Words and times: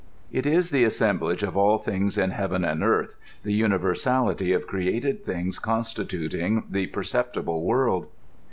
It 0.31 0.47
is 0.47 0.71
the 0.71 0.83
assem 0.83 1.19
blage 1.19 1.47
of 1.47 1.55
all 1.55 1.77
things 1.77 2.17
in 2.17 2.31
heaven 2.31 2.65
and 2.65 2.81
earth, 2.83 3.17
the 3.43 3.53
universality 3.53 4.51
of 4.51 4.65
created 4.65 5.23
things 5.23 5.59
constituting 5.59 6.63
the 6.67 6.87
perceptible 6.87 7.61
world. 7.61 8.07